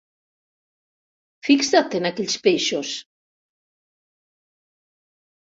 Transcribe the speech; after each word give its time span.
Fixa't 1.47 1.97
en 1.99 2.09
aquells 2.11 2.39
peixos! 2.47 2.95